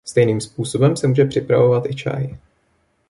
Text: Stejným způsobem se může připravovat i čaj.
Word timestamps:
Stejným 0.05 0.41
způsobem 0.41 0.97
se 0.97 1.07
může 1.07 1.25
připravovat 1.25 1.85
i 1.85 1.95
čaj. 1.95 2.29